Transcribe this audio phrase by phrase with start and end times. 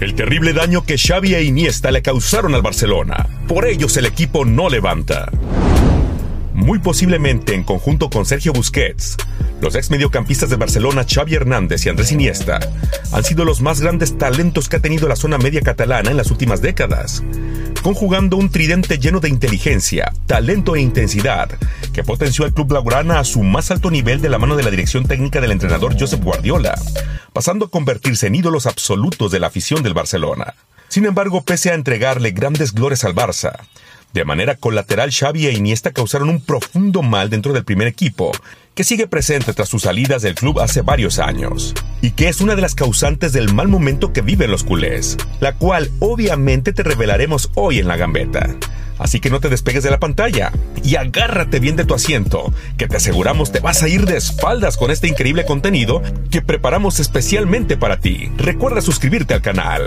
[0.00, 3.26] El terrible daño que Xavi e Iniesta le causaron al Barcelona.
[3.48, 5.28] Por ellos el equipo no levanta.
[6.54, 9.16] Muy posiblemente en conjunto con Sergio Busquets,
[9.60, 12.60] los ex mediocampistas de Barcelona Xavi Hernández y Andrés Iniesta
[13.12, 16.30] han sido los más grandes talentos que ha tenido la zona media catalana en las
[16.30, 17.24] últimas décadas,
[17.88, 21.48] conjugando un tridente lleno de inteligencia, talento e intensidad
[21.94, 24.70] que potenció al club blaugrana a su más alto nivel de la mano de la
[24.70, 26.78] dirección técnica del entrenador Josep Guardiola,
[27.32, 30.52] pasando a convertirse en ídolos absolutos de la afición del Barcelona.
[30.88, 33.58] Sin embargo, pese a entregarle grandes glorias al Barça,
[34.12, 38.32] de manera colateral, Xavi e Iniesta causaron un profundo mal dentro del primer equipo,
[38.74, 42.54] que sigue presente tras sus salidas del club hace varios años, y que es una
[42.54, 47.50] de las causantes del mal momento que viven los culés, la cual obviamente te revelaremos
[47.54, 48.56] hoy en la gambeta.
[48.98, 52.88] Así que no te despegues de la pantalla y agárrate bien de tu asiento, que
[52.88, 57.76] te aseguramos te vas a ir de espaldas con este increíble contenido que preparamos especialmente
[57.76, 58.30] para ti.
[58.36, 59.82] Recuerda suscribirte al canal.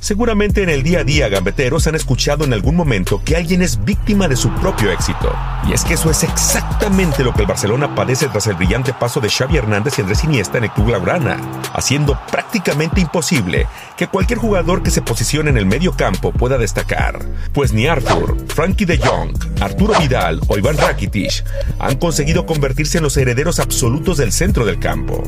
[0.00, 3.84] Seguramente en el día a día gambeteros han escuchado en algún momento que alguien es
[3.84, 5.30] víctima de su propio éxito.
[5.68, 9.20] Y es que eso es exactamente lo que el Barcelona padece tras el brillante paso
[9.20, 11.36] de Xavi Hernández y Andrés Iniesta en el club Laurana,
[11.74, 13.66] haciendo prácticamente imposible
[13.98, 17.18] que cualquier jugador que se posicione en el medio campo pueda destacar.
[17.52, 21.44] Pues ni Arthur, Frankie de Jong, Arturo Vidal o Iván Rakitic
[21.78, 25.22] han conseguido convertirse en los herederos absolutos del centro del campo.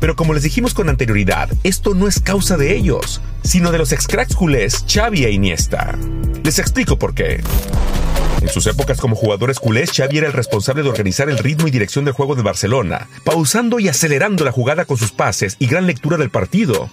[0.00, 3.92] Pero como les dijimos con anterioridad, esto no es causa de ellos, sino de los
[3.92, 5.96] ex-cracks culés Xavi e Iniesta.
[6.42, 7.42] Les explico por qué.
[8.40, 11.70] En sus épocas como jugadores culés, Xavi era el responsable de organizar el ritmo y
[11.70, 15.86] dirección del juego de Barcelona, pausando y acelerando la jugada con sus pases y gran
[15.86, 16.90] lectura del partido.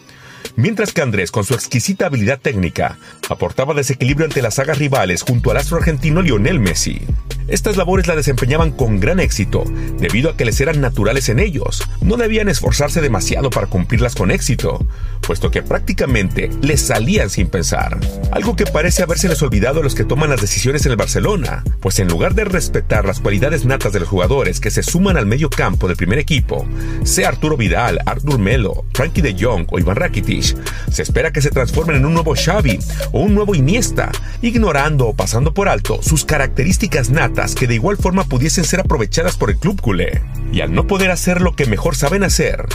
[0.56, 2.98] Mientras que Andrés, con su exquisita habilidad técnica,
[3.30, 7.02] aportaba desequilibrio ante las sagas rivales junto al astro argentino Lionel Messi.
[7.48, 9.64] Estas labores las desempeñaban con gran éxito,
[10.00, 11.84] debido a que les eran naturales en ellos.
[12.02, 14.86] No debían esforzarse demasiado para cumplirlas con éxito,
[15.22, 18.00] puesto que prácticamente les salían sin pensar.
[18.32, 22.00] Algo que parece habérseles olvidado a los que toman las decisiones en el Barcelona, pues
[22.00, 25.50] en lugar de respetar las cualidades natas de los jugadores que se suman al medio
[25.50, 26.66] campo del primer equipo,
[27.04, 30.56] sea Arturo Vidal, Artur Melo, Frankie de Jong o Iván Rakitic,
[30.92, 32.80] se espera que se transformen en un nuevo Xavi
[33.12, 37.98] o un nuevo Iniesta, ignorando o pasando por alto sus características natas que de igual
[37.98, 40.22] forma pudiesen ser aprovechadas por el club culé.
[40.52, 42.66] Y al no poder hacer lo que mejor saben hacer,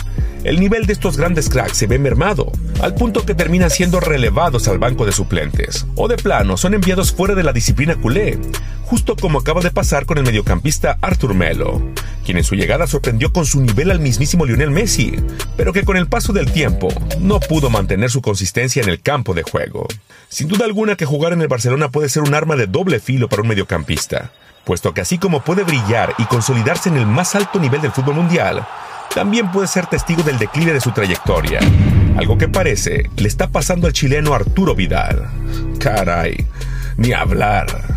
[0.43, 2.51] el nivel de estos grandes cracks se ve mermado,
[2.81, 7.13] al punto que terminan siendo relevados al banco de suplentes, o de plano son enviados
[7.13, 8.39] fuera de la disciplina culé,
[8.83, 11.81] justo como acaba de pasar con el mediocampista Artur Melo,
[12.27, 15.15] quien en su llegada sorprendió con su nivel al mismísimo Lionel Messi,
[15.55, 16.89] pero que con el paso del tiempo
[17.21, 19.87] no pudo mantener su consistencia en el campo de juego.
[20.27, 23.29] Sin duda alguna que jugar en el Barcelona puede ser un arma de doble filo
[23.29, 24.33] para un mediocampista,
[24.65, 28.15] puesto que así como puede brillar y consolidarse en el más alto nivel del fútbol
[28.15, 28.67] mundial,
[29.15, 31.61] también puede ser testigo del declive de su trayectoria,
[32.17, 35.29] algo que parece le está pasando al chileno Arturo Vidal.
[35.79, 36.45] Caray,
[36.97, 37.96] ni hablar.